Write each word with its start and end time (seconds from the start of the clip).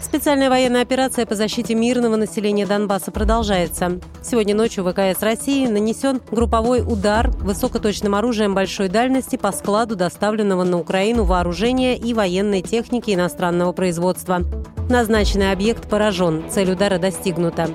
Специальная 0.00 0.48
военная 0.48 0.82
операция 0.82 1.26
по 1.26 1.34
защите 1.34 1.74
мирного 1.74 2.14
населения 2.14 2.66
Донбасса 2.66 3.10
продолжается. 3.10 4.00
Сегодня 4.22 4.54
ночью 4.54 4.84
ВКС 4.84 5.22
России 5.22 5.66
нанесен 5.66 6.20
групповой 6.30 6.82
удар 6.82 7.30
высокоточным 7.30 8.14
оружием 8.14 8.54
большой 8.54 8.88
дальности 8.88 9.36
по 9.36 9.50
складу 9.50 9.96
доставленного 9.96 10.62
на 10.62 10.78
Украину 10.78 11.24
вооружения 11.24 11.96
и 11.96 12.14
военной 12.14 12.62
техники 12.62 13.12
иностранного 13.12 13.72
производства. 13.72 14.42
Назначенный 14.88 15.50
объект 15.50 15.88
поражен, 15.88 16.44
цель 16.48 16.70
удара 16.70 16.98
достигнута. 16.98 17.68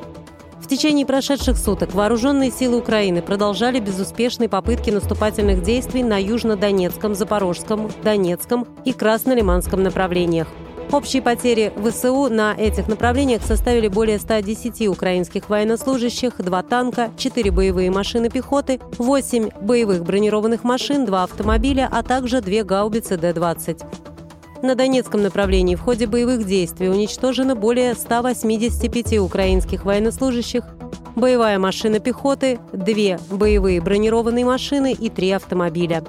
В 0.62 0.67
течение 0.67 1.05
прошедших 1.05 1.57
суток 1.57 1.93
вооруженные 1.93 2.49
силы 2.49 2.77
Украины 2.77 3.21
продолжали 3.21 3.81
безуспешные 3.81 4.48
попытки 4.48 4.90
наступательных 4.90 5.62
действий 5.62 6.03
на 6.03 6.21
Южно-Донецком, 6.21 7.15
Запорожском, 7.15 7.91
Донецком 8.01 8.65
и 8.85 8.93
Краснолиманском 8.93 9.84
направлениях. 9.84 10.48
Общие 10.93 11.23
потери 11.23 11.73
ВСУ 11.75 12.29
на 12.29 12.53
этих 12.53 12.88
направлениях 12.88 13.41
составили 13.41 13.88
более 13.88 14.20
110 14.20 14.88
украинских 14.89 15.49
военнослужащих, 15.49 16.34
2 16.38 16.63
танка, 16.63 17.09
4 17.17 17.49
боевые 17.49 17.89
машины 17.89 18.29
пехоты, 18.29 18.79
8 18.99 19.49
боевых 19.59 20.03
бронированных 20.03 20.63
машин, 20.63 21.05
2 21.05 21.23
автомобиля, 21.23 21.89
а 21.91 22.03
также 22.03 22.41
2 22.41 22.63
гаубицы 22.63 23.17
Д-20. 23.17 23.84
На 24.62 24.76
Донецком 24.76 25.23
направлении 25.23 25.73
в 25.73 25.81
ходе 25.81 26.05
боевых 26.05 26.45
действий 26.45 26.90
уничтожено 26.90 27.55
более 27.55 27.96
185 27.96 29.18
украинских 29.18 29.85
военнослужащих, 29.85 30.63
боевая 31.15 31.57
машина 31.57 32.01
пехоты, 32.01 32.59
2 32.71 33.18
боевые 33.35 33.81
бронированные 33.81 34.46
машины 34.46 34.93
и 34.93 35.09
3 35.09 35.31
автомобиля. 35.31 36.03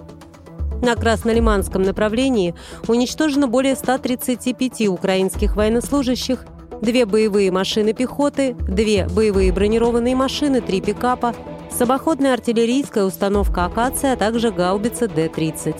На 0.85 0.97
Краснолиманском 0.97 1.81
направлении 1.81 2.55
уничтожено 2.89 3.49
более 3.49 3.75
135 3.75 4.87
украинских 4.89 5.57
военнослужащих, 5.57 6.45
две 6.83 7.07
боевые 7.07 7.51
машины 7.51 7.95
пехоты, 7.95 8.55
две 8.69 9.09
боевые 9.09 9.51
бронированные 9.51 10.15
машины, 10.15 10.61
три 10.61 10.83
пикапа, 10.83 11.35
самоходная 11.71 12.35
артиллерийская 12.35 13.05
установка 13.05 13.65
«Акация», 13.65 14.12
а 14.12 14.17
также 14.17 14.51
гаубица 14.51 15.09
Д-30. 15.09 15.75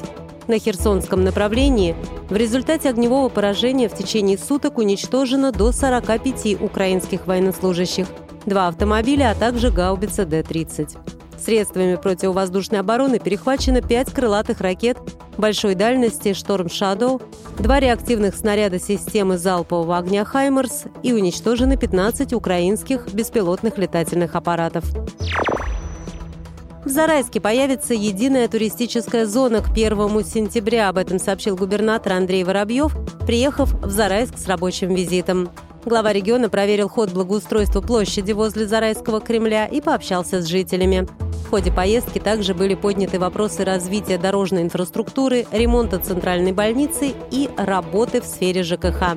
На 0.47 0.59
Херсонском 0.59 1.23
направлении 1.23 1.95
в 2.31 2.37
результате 2.37 2.89
огневого 2.89 3.29
поражения 3.29 3.91
в 3.91 3.95
течение 3.95 4.39
суток 4.39 4.79
уничтожено 4.79 5.53
до 5.53 5.71
45 5.71 6.63
украинских 6.63 7.27
военнослужащих, 7.27 8.07
два 8.47 8.69
автомобиля, 8.69 9.33
а 9.33 9.35
также 9.35 9.71
гаубица 9.71 10.25
Д-30. 10.25 10.97
Средствами 11.39 11.97
противовоздушной 11.97 12.81
обороны 12.81 13.19
перехвачено 13.19 13.83
пять 13.83 14.13
крылатых 14.13 14.61
ракет 14.61 14.99
большой 15.37 15.75
дальности 15.75 16.33
«Шторм 16.33 16.69
Шадоу», 16.69 17.21
два 17.59 17.81
реактивных 17.81 18.37
снаряда 18.37 18.79
системы 18.79 19.39
залпового 19.39 19.99
огня 19.99 20.25
«Хаймерс» 20.25 20.85
и 21.03 21.13
уничтожены 21.13 21.77
15 21.77 22.33
украинских 22.33 23.13
беспилотных 23.13 23.79
летательных 23.79 24.35
аппаратов. 24.35 24.85
В 26.85 26.89
Зарайске 26.91 27.41
появится 27.41 27.95
единая 27.95 28.47
туристическая 28.47 29.25
зона 29.25 29.63
к 29.63 29.71
1 29.71 30.25
сентября. 30.25 30.91
Об 30.91 30.99
этом 30.99 31.19
сообщил 31.19 31.57
губернатор 31.57 32.13
Андрей 32.13 32.45
Воробьев, 32.45 32.95
приехав 33.27 33.73
в 33.73 33.91
Зарайск 33.91 34.37
с 34.37 34.47
рабочим 34.47 34.95
визитом. 34.95 35.49
Глава 35.87 36.13
региона 36.13 36.51
проверил 36.51 36.89
ход 36.91 37.11
благоустройства 37.11 37.81
площади 37.81 38.33
возле 38.33 38.67
Зарайского 38.67 39.21
Кремля 39.21 39.67
и 39.67 39.81
пообщался 39.81 40.43
с 40.43 40.47
жителями. 40.47 41.09
В 41.45 41.51
ходе 41.51 41.71
поездки 41.71 42.19
также 42.19 42.55
были 42.55 42.75
подняты 42.75 43.19
вопросы 43.19 43.65
развития 43.65 44.19
дорожной 44.19 44.63
инфраструктуры, 44.63 45.47
ремонта 45.53 45.99
центральной 45.99 46.53
больницы 46.53 47.13
и 47.31 47.51
работы 47.57 48.23
в 48.23 48.25
сфере 48.25 48.63
ЖКХ. 48.63 49.17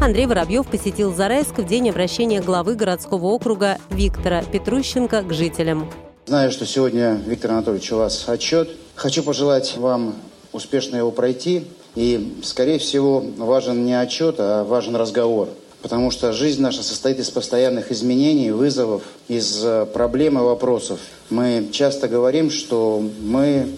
Андрей 0.00 0.26
Воробьев 0.26 0.66
посетил 0.68 1.14
Зарайск 1.14 1.58
в 1.58 1.64
день 1.64 1.88
обращения 1.88 2.40
главы 2.40 2.74
городского 2.74 3.26
округа 3.26 3.78
Виктора 3.90 4.42
Петрущенко 4.42 5.22
к 5.22 5.32
жителям. 5.32 5.88
Знаю, 6.26 6.50
что 6.50 6.66
сегодня, 6.66 7.14
Виктор 7.26 7.52
Анатольевич, 7.52 7.92
у 7.92 7.98
вас 7.98 8.28
отчет. 8.28 8.70
Хочу 8.96 9.22
пожелать 9.22 9.76
вам 9.76 10.16
успешно 10.52 10.96
его 10.96 11.12
пройти. 11.12 11.64
И, 11.94 12.38
скорее 12.42 12.78
всего, 12.78 13.24
важен 13.38 13.86
не 13.86 13.98
отчет, 13.98 14.36
а 14.38 14.64
важен 14.64 14.96
разговор– 14.96 15.48
потому 15.82 16.10
что 16.10 16.32
жизнь 16.32 16.60
наша 16.60 16.82
состоит 16.82 17.18
из 17.18 17.30
постоянных 17.30 17.92
изменений, 17.92 18.50
вызовов, 18.50 19.02
из 19.28 19.64
э, 19.64 19.86
проблем 19.86 20.38
и 20.38 20.42
вопросов. 20.42 21.00
Мы 21.30 21.68
часто 21.72 22.08
говорим, 22.08 22.50
что 22.50 23.02
мы 23.20 23.68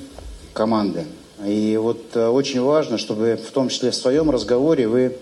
команды. 0.53 1.05
И 1.47 1.79
вот 1.81 2.01
э, 2.15 2.29
очень 2.29 2.61
важно, 2.61 2.99
чтобы 2.99 3.39
в 3.43 3.51
том 3.51 3.69
числе 3.69 3.91
в 3.91 3.95
своем 3.95 4.31
разговоре 4.31 4.89
вы 4.89 5.17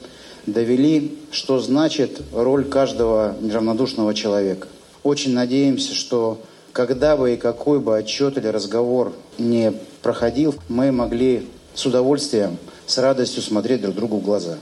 довели, 0.47 1.19
что 1.31 1.59
значит 1.59 2.21
роль 2.33 2.65
каждого 2.65 3.37
неравнодушного 3.41 4.15
человека. 4.15 4.69
Очень 5.03 5.35
надеемся, 5.35 5.95
что 5.95 6.41
когда 6.73 7.17
бы 7.17 7.35
и 7.35 7.37
какой 7.37 7.81
бы 7.81 7.97
отчет 7.97 8.39
или 8.39 8.47
разговор 8.47 9.13
не 9.37 9.73
проходил, 10.03 10.55
мы 10.69 10.93
могли 10.93 11.47
с 11.75 11.87
удовольствием, 11.87 12.57
с 12.87 12.99
радостью 12.99 13.43
смотреть 13.43 13.83
друг 13.83 13.95
другу 13.95 14.19
в 14.19 14.25
глаза. 14.25 14.59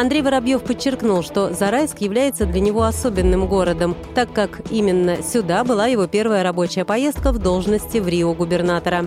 Андрей 0.00 0.22
Воробьев 0.22 0.62
подчеркнул, 0.62 1.22
что 1.22 1.52
Зарайск 1.52 1.98
является 1.98 2.46
для 2.46 2.60
него 2.60 2.84
особенным 2.84 3.46
городом, 3.46 3.94
так 4.14 4.32
как 4.32 4.62
именно 4.70 5.22
сюда 5.22 5.62
была 5.62 5.88
его 5.88 6.06
первая 6.06 6.42
рабочая 6.42 6.86
поездка 6.86 7.32
в 7.32 7.38
должности 7.38 7.98
в 7.98 8.08
Рио 8.08 8.32
губернатора. 8.32 9.06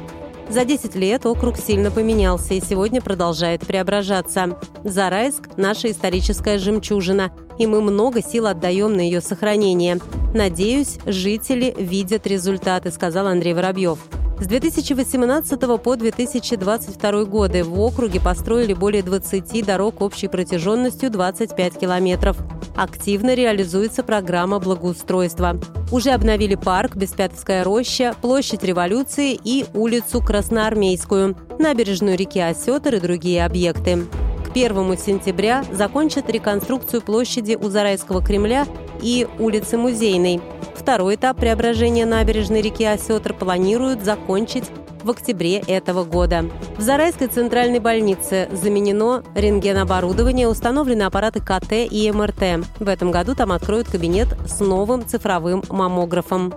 За 0.50 0.66
10 0.66 0.94
лет 0.94 1.26
округ 1.26 1.58
сильно 1.58 1.90
поменялся 1.90 2.54
и 2.54 2.62
сегодня 2.62 3.02
продолжает 3.02 3.66
преображаться. 3.66 4.60
Зарайск– 4.84 5.50
наша 5.58 5.90
историческая 5.90 6.60
жемчужина, 6.60 7.32
и 7.58 7.66
мы 7.66 7.82
много 7.82 8.22
сил 8.22 8.46
отдаем 8.46 8.96
на 8.96 9.02
ее 9.02 9.20
сохранение. 9.20 9.98
Надеюсь, 10.36 11.00
жители 11.08 11.74
видят 11.76 12.28
результаты, 12.28 12.92
сказал 12.92 13.26
Андрей 13.26 13.56
Воробьев. 13.56 13.98
С 14.44 14.46
2018 14.46 15.82
по 15.82 15.96
2022 15.96 17.24
годы 17.24 17.64
в 17.64 17.80
округе 17.80 18.20
построили 18.20 18.74
более 18.74 19.02
20 19.02 19.66
дорог 19.66 20.02
общей 20.02 20.28
протяженностью 20.28 21.10
25 21.10 21.80
километров. 21.80 22.36
Активно 22.76 23.36
реализуется 23.36 24.04
программа 24.04 24.60
благоустройства. 24.60 25.58
Уже 25.94 26.10
обновили 26.10 26.56
парк 26.56 26.98
Беспятовская 26.98 27.64
роща, 27.64 28.16
площадь 28.22 28.66
революции 28.66 29.40
и 29.42 29.66
улицу 29.74 30.22
Красноармейскую, 30.22 31.38
набережную 31.58 32.18
реки 32.18 32.42
Осетр 32.42 32.96
и 32.96 33.00
другие 33.00 33.46
объекты. 33.46 34.04
К 34.46 34.50
1 34.52 34.98
сентября 34.98 35.64
закончат 35.72 36.30
реконструкцию 36.30 37.02
площади 37.02 37.56
у 37.56 37.70
Зарайского 37.70 38.22
Кремля 38.22 38.68
и 39.04 39.28
улицы 39.38 39.78
Музейной. 39.78 40.42
Второй 40.76 41.16
этап 41.16 41.38
преображения 41.38 42.06
набережной 42.06 42.62
реки 42.62 42.86
Осетр 42.86 43.34
планируют 43.34 44.04
закончить 44.04 44.66
в 45.04 45.10
октябре 45.12 45.58
этого 45.58 46.04
года. 46.06 46.46
В 46.78 46.82
Зарайской 46.82 47.28
центральной 47.28 47.80
больнице 47.80 48.48
заменено 48.52 49.24
рентгеноборудование, 49.36 50.48
установлены 50.48 51.04
аппараты 51.04 51.42
КТ 51.42 51.74
и 51.92 52.12
МРТ. 52.12 52.66
В 52.80 52.88
этом 52.88 53.12
году 53.12 53.36
там 53.36 53.52
откроют 53.52 53.90
кабинет 53.90 54.30
с 54.48 54.60
новым 54.62 55.06
цифровым 55.06 55.62
маммографом. 55.70 56.54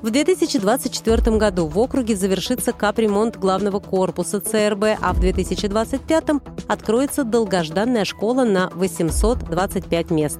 В 0.00 0.10
2024 0.10 1.36
году 1.38 1.66
в 1.66 1.76
округе 1.76 2.14
завершится 2.14 2.72
капремонт 2.72 3.36
главного 3.36 3.80
корпуса 3.80 4.40
ЦРБ, 4.40 4.98
а 5.02 5.12
в 5.12 5.18
2025 5.18 6.24
откроется 6.68 7.24
долгожданная 7.24 8.04
школа 8.04 8.44
на 8.44 8.70
825 8.74 10.10
мест. 10.12 10.38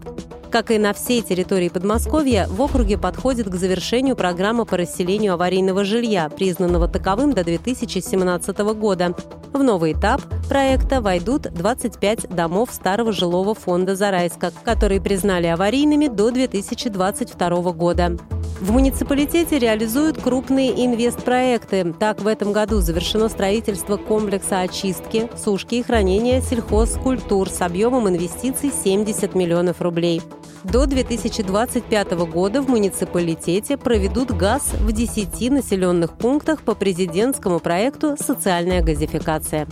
Как 0.51 0.71
и 0.71 0.79
на 0.79 0.95
всей 0.95 1.23
территории 1.23 1.69
Подмосковья, 1.69 2.47
в 2.49 2.63
округе 2.63 2.97
подходит 2.97 3.49
к 3.49 3.55
завершению 3.57 4.15
программа 4.15 4.65
по 4.65 4.77
расселению 4.77 5.35
аварийного 5.35 5.85
жилья, 5.85 6.29
признанного 6.29 6.87
таковым 6.87 7.33
до 7.33 7.43
2017 7.43 8.59
года. 8.59 9.15
В 9.53 9.63
новый 9.63 9.93
этап 9.93 10.23
проекта 10.49 11.01
войдут 11.01 11.53
25 11.53 12.29
домов 12.35 12.71
старого 12.73 13.13
жилого 13.13 13.55
фонда 13.55 13.97
Зарайска, 13.97 14.53
которые 14.63 15.01
признали 15.01 15.49
аварийными 15.49 16.07
до 16.07 16.31
2022 16.31 17.73
года. 17.73 18.17
В 18.61 18.73
муниципалитете 18.73 19.59
реализуют 19.61 20.21
крупные 20.21 20.85
инвестпроекты. 20.85 21.95
Так, 21.99 22.21
в 22.21 22.27
этом 22.27 22.53
году 22.53 22.81
завершено 22.81 23.29
строительство 23.29 23.97
комплекса 23.97 24.61
очистки, 24.61 25.31
сушки 25.37 25.77
и 25.77 25.83
хранения 25.83 26.41
сельхозкультур 26.41 27.49
с 27.51 27.61
объемом 27.61 28.09
инвестиций 28.09 28.73
70 28.73 29.37
миллионов 29.37 29.81
рублей. 29.81 30.23
До 30.65 30.87
2025 30.87 32.11
года 32.27 32.61
в 32.61 32.69
муниципалитете 32.69 33.77
проведут 33.77 34.33
газ 34.33 34.73
в 34.73 34.91
10 34.91 35.51
населенных 35.51 36.19
пунктах 36.19 36.63
по 36.63 36.75
президентскому 36.75 37.61
проекту 37.61 38.17
«Социальная 38.19 38.83
газификация». 38.83 39.69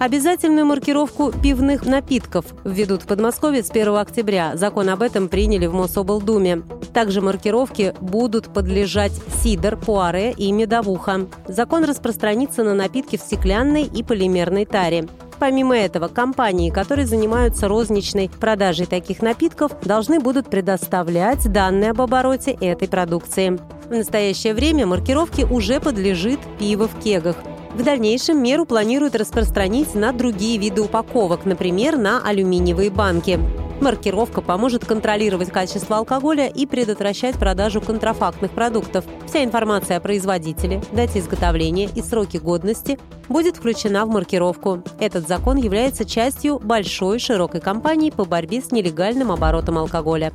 Обязательную 0.00 0.64
маркировку 0.64 1.30
пивных 1.30 1.84
напитков 1.84 2.46
введут 2.64 3.02
в 3.02 3.06
Подмосковье 3.06 3.62
с 3.62 3.68
1 3.68 3.96
октября. 3.96 4.56
Закон 4.56 4.88
об 4.88 5.02
этом 5.02 5.28
приняли 5.28 5.66
в 5.66 5.74
Мособлдуме. 5.74 6.62
Также 6.94 7.20
маркировки 7.20 7.92
будут 8.00 8.50
подлежать 8.50 9.12
сидр, 9.42 9.76
пуаре 9.76 10.32
и 10.32 10.50
медовуха. 10.52 11.26
Закон 11.46 11.84
распространится 11.84 12.64
на 12.64 12.72
напитки 12.72 13.18
в 13.18 13.20
стеклянной 13.20 13.82
и 13.82 14.02
полимерной 14.02 14.64
таре. 14.64 15.06
Помимо 15.38 15.76
этого, 15.76 16.08
компании, 16.08 16.70
которые 16.70 17.06
занимаются 17.06 17.68
розничной 17.68 18.30
продажей 18.30 18.86
таких 18.86 19.20
напитков, 19.20 19.72
должны 19.82 20.18
будут 20.18 20.48
предоставлять 20.48 21.52
данные 21.52 21.90
об 21.90 22.00
обороте 22.00 22.52
этой 22.52 22.88
продукции. 22.88 23.58
В 23.84 23.90
настоящее 23.90 24.54
время 24.54 24.86
маркировке 24.86 25.44
уже 25.44 25.78
подлежит 25.78 26.40
пиво 26.58 26.88
в 26.88 26.98
кегах. 27.02 27.36
В 27.74 27.84
дальнейшем 27.84 28.42
меру 28.42 28.66
планируют 28.66 29.14
распространить 29.14 29.94
на 29.94 30.12
другие 30.12 30.58
виды 30.58 30.82
упаковок, 30.82 31.44
например, 31.44 31.96
на 31.96 32.20
алюминиевые 32.22 32.90
банки. 32.90 33.38
Маркировка 33.80 34.42
поможет 34.42 34.84
контролировать 34.84 35.50
качество 35.50 35.96
алкоголя 35.96 36.48
и 36.48 36.66
предотвращать 36.66 37.36
продажу 37.36 37.80
контрафактных 37.80 38.50
продуктов. 38.50 39.04
Вся 39.26 39.42
информация 39.42 39.96
о 39.96 40.00
производителе, 40.00 40.82
дате 40.92 41.20
изготовления 41.20 41.88
и 41.94 42.02
сроке 42.02 42.40
годности 42.40 42.98
будет 43.28 43.56
включена 43.56 44.04
в 44.04 44.10
маркировку. 44.10 44.82
Этот 44.98 45.26
закон 45.26 45.56
является 45.56 46.04
частью 46.04 46.58
большой 46.58 47.18
широкой 47.20 47.60
кампании 47.60 48.10
по 48.10 48.24
борьбе 48.24 48.60
с 48.60 48.70
нелегальным 48.70 49.32
оборотом 49.32 49.78
алкоголя. 49.78 50.32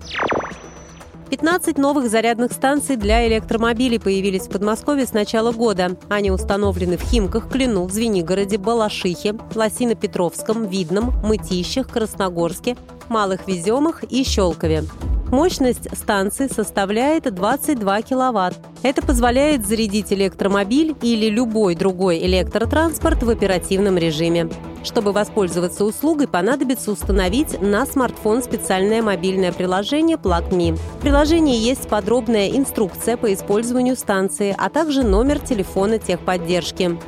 15 1.29 1.77
новых 1.77 2.09
зарядных 2.09 2.51
станций 2.51 2.95
для 2.95 3.27
электромобилей 3.27 3.99
появились 3.99 4.43
в 4.43 4.49
Подмосковье 4.49 5.05
с 5.05 5.13
начала 5.13 5.51
года. 5.51 5.97
Они 6.09 6.31
установлены 6.31 6.97
в 6.97 7.01
Химках, 7.01 7.49
Клину, 7.49 7.89
Звенигороде, 7.89 8.57
Балашихе, 8.57 9.31
Лосино-Петровском, 9.53 10.67
Видном, 10.67 11.13
Мытищах, 11.23 11.87
Красногорске, 11.87 12.77
Малых 13.09 13.47
Веземах 13.47 14.03
и 14.03 14.23
Щелкове. 14.23 14.83
Мощность 15.31 15.89
станции 15.97 16.47
составляет 16.47 17.33
22 17.33 18.01
киловатт. 18.03 18.57
Это 18.83 19.01
позволяет 19.01 19.65
зарядить 19.65 20.13
электромобиль 20.13 20.95
или 21.01 21.29
любой 21.29 21.75
другой 21.75 22.19
электротранспорт 22.25 23.23
в 23.23 23.29
оперативном 23.29 23.97
режиме. 23.97 24.49
Чтобы 24.83 25.13
воспользоваться 25.13 25.83
услугой, 25.83 26.27
понадобится 26.27 26.91
установить 26.91 27.59
на 27.59 27.87
смартфон 27.87 28.43
специальное 28.43 29.01
мобильное 29.01 29.51
приложение 29.51 30.17
PlugMe. 30.17 30.75
В 30.75 31.01
приложении 31.01 31.57
есть 31.57 31.89
подробная 31.89 32.49
инструкция 32.49 33.17
по 33.17 33.33
использованию 33.33 33.95
станции, 33.95 34.55
а 34.55 34.69
также 34.69 35.01
номер 35.01 35.39
телефона 35.39 35.97
техподдержки. 35.97 36.99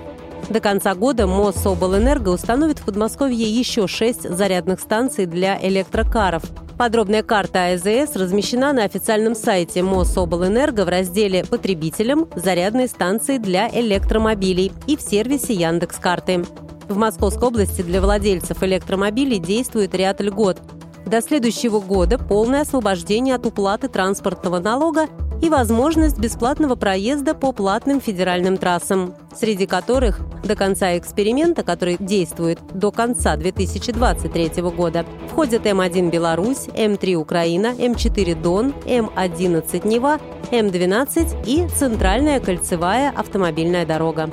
До 0.50 0.60
конца 0.60 0.96
года 0.96 1.28
Мособлэнерго 1.28 2.30
установит 2.30 2.80
в 2.80 2.86
Подмосковье 2.86 3.48
еще 3.48 3.88
шесть 3.88 4.28
зарядных 4.28 4.80
станций 4.80 5.28
для 5.28 5.60
электрокаров. 5.62 6.44
Подробная 6.78 7.24
карта 7.24 7.66
АЭЗС 7.66 8.16
размещена 8.16 8.72
на 8.72 8.84
официальном 8.84 9.34
сайте 9.34 9.82
Мособлэнерго 9.82 10.86
в 10.86 10.90
разделе 10.90 11.44
«Потребителям. 11.44 12.28
Зарядные 12.36 12.88
станции 12.88 13.40
для 13.40 13.68
электромобилей» 13.68 14.72
и 14.86 14.96
в 14.96 15.02
сервисе 15.02 15.56
Яндекс.Карты. 15.56 16.46
В 16.88 16.96
Московской 16.96 17.48
области 17.48 17.82
для 17.82 18.00
владельцев 18.00 18.62
электромобилей 18.62 19.40
действует 19.40 19.96
ряд 19.96 20.22
льгот. 20.22 20.62
До 21.08 21.20
следующего 21.22 21.80
года 21.80 22.20
полное 22.20 22.62
освобождение 22.62 23.34
от 23.34 23.48
уплаты 23.48 23.88
транспортного 23.88 24.60
налога 24.60 25.08
и 25.42 25.50
возможность 25.50 26.20
бесплатного 26.20 26.76
проезда 26.76 27.34
по 27.34 27.54
платным 27.54 28.00
федеральным 28.00 28.56
трассам, 28.58 29.16
среди 29.36 29.66
которых 29.66 30.20
до 30.48 30.56
конца 30.56 30.98
эксперимента, 30.98 31.62
который 31.64 31.98
действует 32.00 32.60
до 32.74 32.92
конца 32.92 33.36
2023 33.36 34.62
года, 34.64 35.06
входят 35.30 35.66
М1 35.66 36.10
Беларусь, 36.10 36.68
М3 36.70 37.16
Украина, 37.16 37.68
М4 37.68 38.42
Дон, 38.42 38.74
М11 38.86 39.88
Нева, 39.88 40.20
М12 40.52 41.46
и 41.46 41.68
Центральная 41.68 42.40
кольцевая 42.40 43.14
автомобильная 43.16 43.86
дорога. 43.86 44.30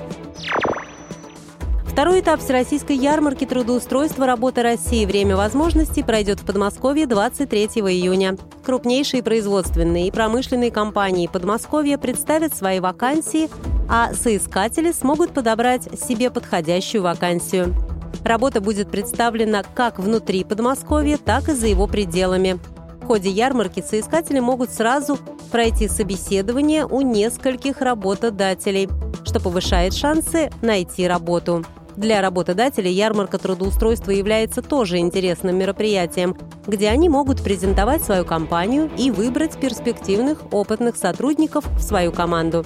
Второй 1.94 2.20
этап 2.20 2.40
Всероссийской 2.40 2.96
ярмарки 2.96 3.46
трудоустройства 3.46 4.26
«Работа 4.26 4.64
России. 4.64 5.06
Время 5.06 5.36
возможностей» 5.36 6.02
пройдет 6.02 6.40
в 6.40 6.44
Подмосковье 6.44 7.06
23 7.06 7.66
июня. 7.66 8.36
Крупнейшие 8.64 9.22
производственные 9.22 10.08
и 10.08 10.10
промышленные 10.10 10.72
компании 10.72 11.30
Подмосковья 11.32 11.96
представят 11.96 12.52
свои 12.52 12.80
вакансии, 12.80 13.48
а 13.88 14.12
соискатели 14.14 14.92
смогут 14.92 15.32
подобрать 15.32 15.88
себе 16.00 16.30
подходящую 16.30 17.02
вакансию. 17.02 17.74
Работа 18.24 18.60
будет 18.60 18.90
представлена 18.90 19.62
как 19.62 19.98
внутри 19.98 20.44
Подмосковья, 20.44 21.18
так 21.18 21.48
и 21.48 21.52
за 21.52 21.66
его 21.66 21.86
пределами. 21.86 22.58
В 23.02 23.06
ходе 23.06 23.28
ярмарки 23.28 23.84
соискатели 23.86 24.40
могут 24.40 24.70
сразу 24.70 25.18
пройти 25.52 25.88
собеседование 25.88 26.86
у 26.86 27.02
нескольких 27.02 27.82
работодателей, 27.82 28.88
что 29.24 29.40
повышает 29.40 29.92
шансы 29.92 30.50
найти 30.62 31.06
работу. 31.06 31.64
Для 31.96 32.22
работодателей 32.22 32.92
ярмарка 32.92 33.38
трудоустройства 33.38 34.10
является 34.10 34.62
тоже 34.62 34.98
интересным 34.98 35.56
мероприятием, 35.56 36.36
где 36.66 36.88
они 36.88 37.08
могут 37.08 37.42
презентовать 37.42 38.02
свою 38.02 38.24
компанию 38.24 38.90
и 38.98 39.10
выбрать 39.10 39.58
перспективных 39.58 40.42
опытных 40.50 40.96
сотрудников 40.96 41.64
в 41.78 41.82
свою 41.82 42.10
команду. 42.10 42.64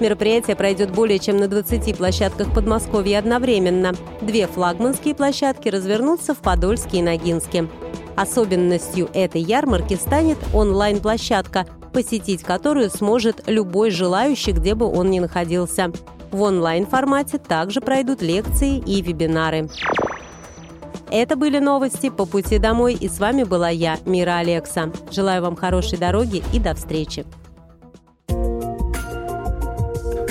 Мероприятие 0.00 0.56
пройдет 0.56 0.90
более 0.90 1.18
чем 1.18 1.36
на 1.36 1.48
20 1.48 1.96
площадках 1.96 2.52
Подмосковья 2.52 3.18
одновременно. 3.18 3.94
Две 4.20 4.46
флагманские 4.46 5.14
площадки 5.14 5.68
развернутся 5.68 6.34
в 6.34 6.38
Подольске 6.38 6.98
и 6.98 7.02
Ногинске. 7.02 7.68
Особенностью 8.16 9.08
этой 9.12 9.40
ярмарки 9.40 9.94
станет 9.94 10.38
онлайн-площадка, 10.52 11.66
посетить 11.92 12.42
которую 12.42 12.90
сможет 12.90 13.42
любой 13.46 13.90
желающий, 13.90 14.52
где 14.52 14.74
бы 14.74 14.86
он 14.86 15.10
ни 15.10 15.20
находился. 15.20 15.92
В 16.30 16.42
онлайн-формате 16.42 17.38
также 17.38 17.80
пройдут 17.80 18.20
лекции 18.20 18.78
и 18.78 19.00
вебинары. 19.00 19.68
Это 21.10 21.36
были 21.36 21.60
новости 21.60 22.10
по 22.10 22.26
пути 22.26 22.58
домой, 22.58 22.94
и 22.94 23.08
с 23.08 23.20
вами 23.20 23.44
была 23.44 23.68
я, 23.68 23.98
Мира 24.04 24.38
Алекса. 24.38 24.90
Желаю 25.12 25.42
вам 25.42 25.54
хорошей 25.54 25.96
дороги 25.96 26.42
и 26.52 26.58
до 26.58 26.74
встречи. 26.74 27.24